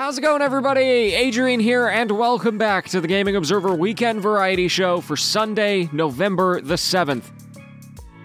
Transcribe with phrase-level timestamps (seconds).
[0.00, 0.80] How's it going, everybody?
[0.80, 6.62] Adrian here, and welcome back to the Gaming Observer Weekend Variety Show for Sunday, November
[6.62, 7.24] the 7th.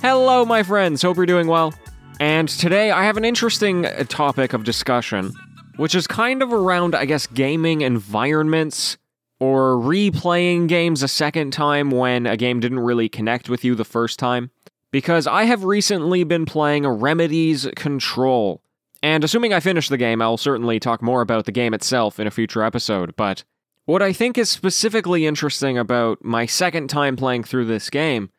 [0.02, 1.02] Hello, my friends.
[1.02, 1.74] Hope you're doing well.
[2.22, 5.34] And today I have an interesting uh, topic of discussion,
[5.76, 8.96] which is kind of around, I guess, gaming environments
[9.42, 13.84] or replaying games a second time when a game didn't really connect with you the
[13.84, 14.50] first time.
[14.92, 18.62] Because I have recently been playing Remedy's Control.
[19.04, 22.28] And assuming I finish the game, I'll certainly talk more about the game itself in
[22.28, 23.44] a future episode, but
[23.86, 28.32] what I think is specifically interesting about my second time playing through this game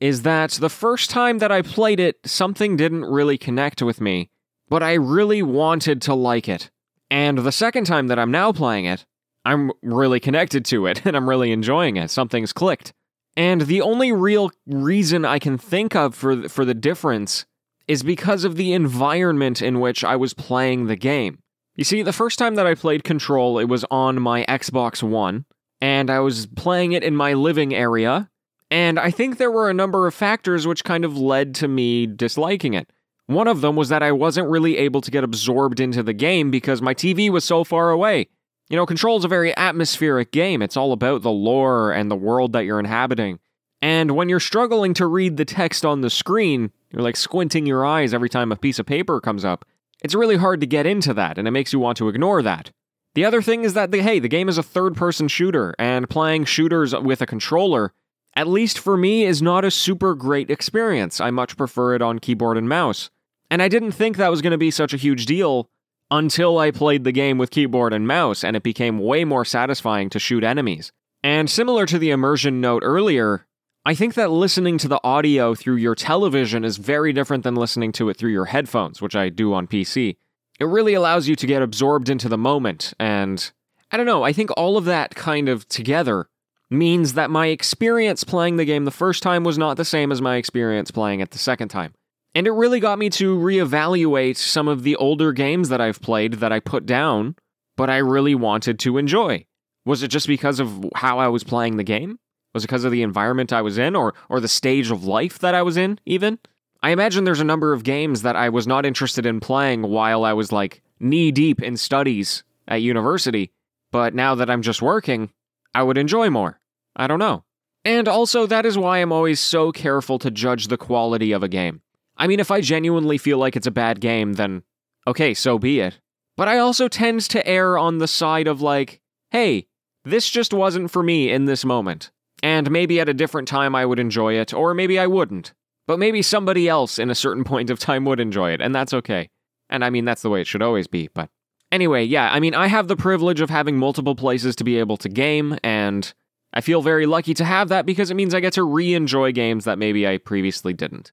[0.00, 4.30] is that the first time that I played it, something didn't really connect with me,
[4.68, 6.70] but I really wanted to like it.
[7.10, 9.04] And the second time that I'm now playing it,
[9.44, 12.10] I'm really connected to it and I'm really enjoying it.
[12.10, 12.92] Something's clicked.
[13.36, 17.44] And the only real reason I can think of for for the difference
[17.86, 21.38] is because of the environment in which I was playing the game.
[21.76, 25.44] You see, the first time that I played Control, it was on my Xbox One,
[25.80, 28.30] and I was playing it in my living area,
[28.70, 32.06] and I think there were a number of factors which kind of led to me
[32.06, 32.90] disliking it.
[33.26, 36.50] One of them was that I wasn't really able to get absorbed into the game
[36.50, 38.28] because my TV was so far away.
[38.68, 40.62] You know, Control is a very atmospheric game.
[40.62, 43.38] It's all about the lore and the world that you're inhabiting.
[43.82, 47.84] And when you're struggling to read the text on the screen, you're like squinting your
[47.84, 49.64] eyes every time a piece of paper comes up.
[50.02, 52.70] It's really hard to get into that, and it makes you want to ignore that.
[53.14, 56.10] The other thing is that, the, hey, the game is a third person shooter, and
[56.10, 57.92] playing shooters with a controller,
[58.34, 61.20] at least for me, is not a super great experience.
[61.20, 63.10] I much prefer it on keyboard and mouse.
[63.50, 65.68] And I didn't think that was going to be such a huge deal
[66.10, 70.10] until I played the game with keyboard and mouse, and it became way more satisfying
[70.10, 70.92] to shoot enemies.
[71.22, 73.46] And similar to the immersion note earlier,
[73.86, 77.92] I think that listening to the audio through your television is very different than listening
[77.92, 80.16] to it through your headphones, which I do on PC.
[80.58, 83.52] It really allows you to get absorbed into the moment, and
[83.90, 86.28] I don't know, I think all of that kind of together
[86.70, 90.22] means that my experience playing the game the first time was not the same as
[90.22, 91.92] my experience playing it the second time.
[92.34, 96.34] And it really got me to reevaluate some of the older games that I've played
[96.34, 97.36] that I put down,
[97.76, 99.44] but I really wanted to enjoy.
[99.84, 102.18] Was it just because of how I was playing the game?
[102.54, 105.38] Was it because of the environment I was in or or the stage of life
[105.40, 106.38] that I was in even?
[106.82, 110.24] I imagine there's a number of games that I was not interested in playing while
[110.24, 113.50] I was like knee deep in studies at university,
[113.90, 115.30] but now that I'm just working,
[115.74, 116.60] I would enjoy more.
[116.94, 117.44] I don't know.
[117.84, 121.48] And also that is why I'm always so careful to judge the quality of a
[121.48, 121.82] game.
[122.16, 124.62] I mean, if I genuinely feel like it's a bad game, then
[125.06, 125.98] okay, so be it.
[126.36, 129.00] But I also tend to err on the side of like,
[129.30, 129.66] hey,
[130.04, 132.10] this just wasn't for me in this moment.
[132.44, 135.54] And maybe at a different time I would enjoy it, or maybe I wouldn't.
[135.86, 138.92] But maybe somebody else in a certain point of time would enjoy it, and that's
[138.92, 139.30] okay.
[139.70, 141.30] And I mean, that's the way it should always be, but.
[141.72, 144.98] Anyway, yeah, I mean, I have the privilege of having multiple places to be able
[144.98, 146.12] to game, and
[146.52, 149.32] I feel very lucky to have that because it means I get to re enjoy
[149.32, 151.12] games that maybe I previously didn't.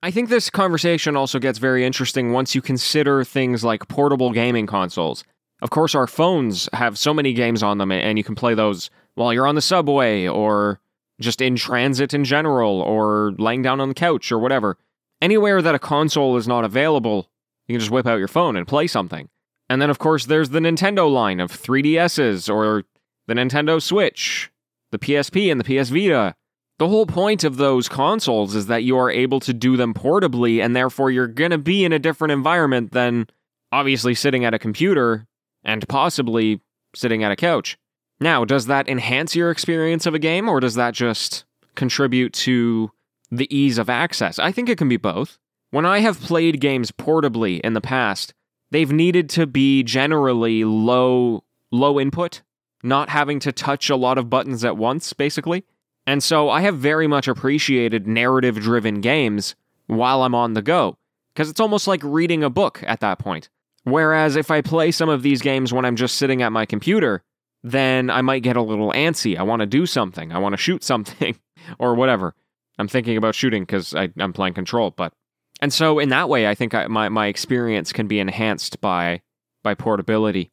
[0.00, 4.68] I think this conversation also gets very interesting once you consider things like portable gaming
[4.68, 5.24] consoles.
[5.60, 8.90] Of course, our phones have so many games on them, and you can play those
[9.18, 10.80] while you're on the subway or
[11.20, 14.78] just in transit in general or laying down on the couch or whatever.
[15.20, 17.28] Anywhere that a console is not available,
[17.66, 19.28] you can just whip out your phone and play something.
[19.68, 22.84] And then, of course, there's the Nintendo line of 3DSs or
[23.26, 24.50] the Nintendo Switch,
[24.92, 26.34] the PSP, and the PS Vita.
[26.78, 30.64] The whole point of those consoles is that you are able to do them portably,
[30.64, 33.26] and therefore you're going to be in a different environment than
[33.72, 35.26] obviously sitting at a computer
[35.64, 36.60] and possibly
[36.94, 37.76] sitting at a couch.
[38.20, 42.90] Now, does that enhance your experience of a game or does that just contribute to
[43.30, 44.38] the ease of access?
[44.38, 45.38] I think it can be both.
[45.70, 48.34] When I have played games portably in the past,
[48.70, 52.42] they've needed to be generally low low input,
[52.82, 55.64] not having to touch a lot of buttons at once basically.
[56.06, 59.54] And so I have very much appreciated narrative driven games
[59.86, 60.96] while I'm on the go
[61.34, 63.50] because it's almost like reading a book at that point.
[63.84, 67.22] Whereas if I play some of these games when I'm just sitting at my computer,
[67.62, 69.36] then I might get a little antsy.
[69.36, 70.32] I want to do something.
[70.32, 71.38] I want to shoot something
[71.78, 72.34] or whatever.
[72.78, 75.12] I'm thinking about shooting because I'm playing control, but
[75.60, 79.22] and so in that way, I think I, my my experience can be enhanced by
[79.64, 80.52] by portability.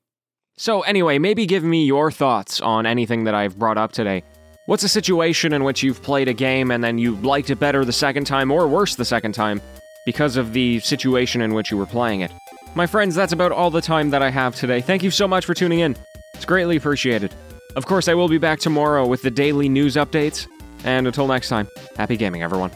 [0.57, 4.24] So anyway, maybe give me your thoughts on anything that I've brought up today.
[4.68, 7.86] What's a situation in which you've played a game and then you liked it better
[7.86, 9.62] the second time or worse the second time
[10.06, 12.31] because of the situation in which you were playing it?
[12.74, 14.81] My friends, that's about all the time that I have today.
[14.81, 15.96] Thank you so much for tuning in.
[16.36, 17.34] It's greatly appreciated.
[17.76, 20.48] Of course, I will be back tomorrow with the daily news updates.
[20.84, 21.68] And until next time,
[21.98, 22.72] happy gaming, everyone.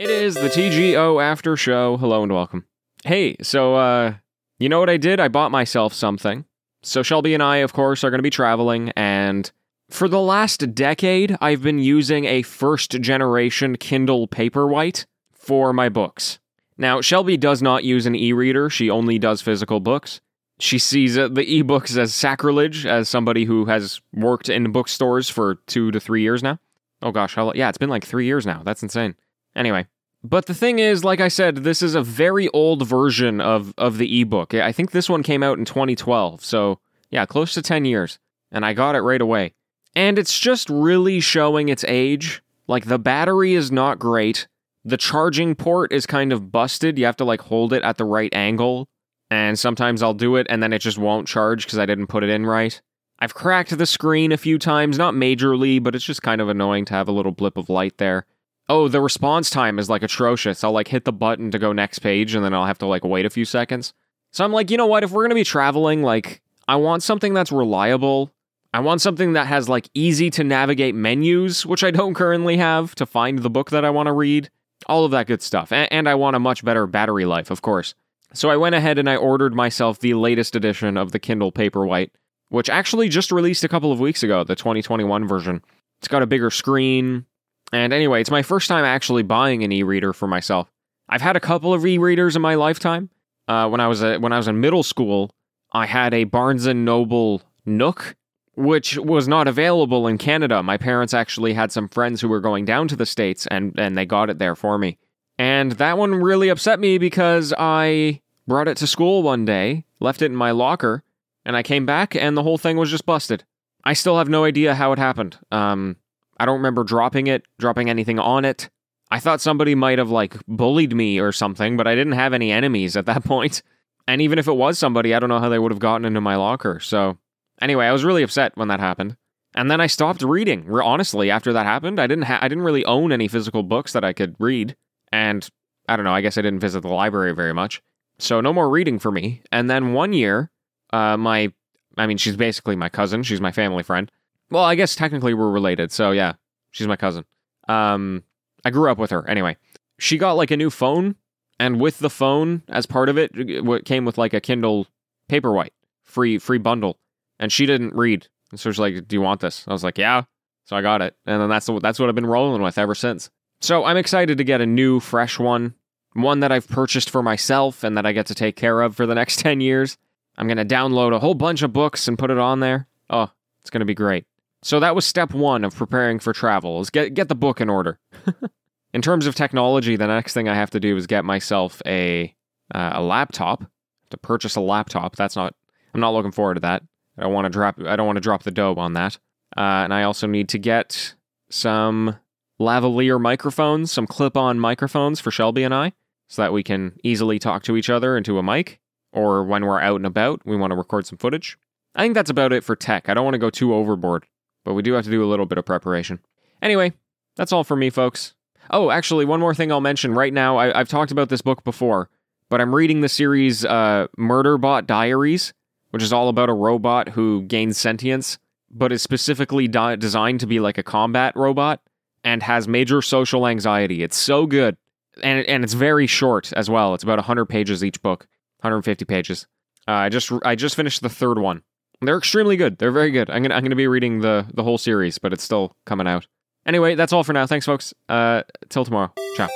[0.00, 1.96] It is the TGO after show.
[1.96, 2.64] Hello and welcome.
[3.04, 4.14] Hey, so uh
[4.58, 5.20] you know what I did?
[5.20, 6.44] I bought myself something.
[6.82, 9.50] So Shelby and I of course are going to be traveling and
[9.88, 16.38] for the last decade I've been using a first generation Kindle Paperwhite for my books.
[16.76, 18.70] Now, Shelby does not use an e-reader.
[18.70, 20.20] She only does physical books.
[20.60, 25.56] She sees uh, the ebooks as sacrilege as somebody who has worked in bookstores for
[25.66, 26.58] 2 to 3 years now.
[27.00, 28.62] Oh gosh, how, yeah, it's been like 3 years now.
[28.64, 29.14] That's insane.
[29.54, 29.86] Anyway,
[30.22, 33.98] but the thing is, like I said, this is a very old version of, of
[33.98, 34.52] the ebook.
[34.54, 36.80] I think this one came out in 2012, so
[37.10, 38.18] yeah, close to 10 years.
[38.50, 39.54] And I got it right away.
[39.94, 42.42] And it's just really showing its age.
[42.66, 44.46] Like, the battery is not great.
[44.84, 46.98] The charging port is kind of busted.
[46.98, 48.88] You have to, like, hold it at the right angle.
[49.30, 52.24] And sometimes I'll do it and then it just won't charge because I didn't put
[52.24, 52.80] it in right.
[53.18, 56.84] I've cracked the screen a few times, not majorly, but it's just kind of annoying
[56.86, 58.24] to have a little blip of light there.
[58.68, 60.62] Oh, the response time is like atrocious.
[60.62, 63.04] I'll like hit the button to go next page and then I'll have to like
[63.04, 63.92] wait a few seconds.
[64.30, 65.02] So I'm like, you know what?
[65.02, 68.30] If we're going to be traveling, like, I want something that's reliable.
[68.72, 72.94] I want something that has like easy to navigate menus, which I don't currently have
[72.96, 74.50] to find the book that I want to read.
[74.86, 75.72] All of that good stuff.
[75.72, 77.94] A- and I want a much better battery life, of course.
[78.34, 82.10] So I went ahead and I ordered myself the latest edition of the Kindle Paperwhite,
[82.50, 85.62] which actually just released a couple of weeks ago, the 2021 version.
[85.98, 87.24] It's got a bigger screen,
[87.72, 90.70] and anyway, it's my first time actually buying an e-reader for myself.
[91.08, 93.10] I've had a couple of e-readers in my lifetime.
[93.48, 95.30] Uh, when I was a, when I was in middle school,
[95.72, 98.14] I had a Barnes and Noble Nook,
[98.58, 100.62] which was not available in Canada.
[100.64, 103.96] My parents actually had some friends who were going down to the states, and and
[103.96, 104.98] they got it there for me.
[105.38, 110.22] And that one really upset me because I brought it to school one day, left
[110.22, 111.04] it in my locker,
[111.44, 113.44] and I came back, and the whole thing was just busted.
[113.84, 115.38] I still have no idea how it happened.
[115.52, 115.96] Um,
[116.38, 118.68] I don't remember dropping it, dropping anything on it.
[119.10, 122.50] I thought somebody might have like bullied me or something, but I didn't have any
[122.50, 123.62] enemies at that point.
[124.08, 126.20] And even if it was somebody, I don't know how they would have gotten into
[126.20, 126.80] my locker.
[126.80, 127.18] So,
[127.60, 129.16] anyway, I was really upset when that happened.
[129.54, 130.70] And then I stopped reading.
[130.70, 134.04] Honestly, after that happened, I didn't ha- I didn't really own any physical books that
[134.04, 134.76] I could read.
[135.10, 135.48] And
[135.88, 137.82] I don't know, I guess I didn't visit the library very much.
[138.18, 139.42] So no more reading for me.
[139.50, 140.50] And then one year,
[140.92, 141.52] uh, my
[141.96, 143.22] I mean, she's basically my cousin.
[143.22, 144.10] She's my family friend.
[144.50, 146.34] Well, I guess technically we're related, so yeah,
[146.70, 147.24] she's my cousin.
[147.68, 148.22] Um,
[148.64, 149.56] I grew up with her anyway.
[149.98, 151.16] She got like a new phone,
[151.58, 154.86] and with the phone, as part of it, it came with like a Kindle
[155.28, 155.70] Paperwhite
[156.04, 156.98] free free bundle,
[157.38, 159.98] and she didn't read, and so she's like, "Do you want this?" I was like,
[159.98, 160.24] "Yeah."
[160.64, 163.30] So I got it, and then that's that's what I've been rolling with ever since.
[163.60, 165.74] So I'm excited to get a new, fresh one,
[166.12, 169.06] one that I've purchased for myself and that I get to take care of for
[169.06, 169.96] the next ten years.
[170.36, 172.86] I'm gonna download a whole bunch of books and put it on there.
[173.10, 173.30] Oh,
[173.60, 174.26] it's gonna be great.
[174.62, 177.70] So that was step one of preparing for travel: is get get the book in
[177.70, 177.98] order.
[178.92, 182.34] in terms of technology, the next thing I have to do is get myself a
[182.74, 183.64] uh, a laptop.
[184.10, 185.54] To purchase a laptop, that's not.
[185.92, 186.82] I'm not looking forward to that.
[187.18, 187.80] I don't want to drop.
[187.84, 189.18] I don't want to drop the dough on that.
[189.56, 191.14] Uh, and I also need to get
[191.50, 192.16] some
[192.60, 195.92] lavalier microphones, some clip-on microphones for Shelby and I,
[196.28, 198.80] so that we can easily talk to each other into a mic.
[199.12, 201.58] Or when we're out and about, we want to record some footage.
[201.94, 203.08] I think that's about it for tech.
[203.08, 204.26] I don't want to go too overboard
[204.68, 206.20] but we do have to do a little bit of preparation.
[206.60, 206.92] Anyway,
[207.36, 208.34] that's all for me, folks.
[208.70, 210.58] Oh, actually, one more thing I'll mention right now.
[210.58, 212.10] I, have talked about this book before,
[212.50, 215.54] but I'm reading the series uh, Murderbot Diaries,
[215.90, 218.38] which is all about a robot who gains sentience,
[218.70, 221.80] but is specifically di- designed to be like a combat robot
[222.24, 224.02] and has major social anxiety.
[224.02, 224.76] It's so good.
[225.22, 226.94] And, and it's very short as well.
[226.94, 228.26] It's about 100 pages each book,
[228.60, 229.46] 150 pages.
[229.88, 231.62] Uh, I just I just finished the third one.
[232.02, 232.78] They're extremely good.
[232.78, 233.30] They're very good.
[233.30, 236.26] I'm gonna I'm gonna be reading the the whole series, but it's still coming out.
[236.66, 237.46] Anyway, that's all for now.
[237.46, 237.94] Thanks, folks.
[238.08, 239.12] Uh, till tomorrow.
[239.36, 239.48] Ciao.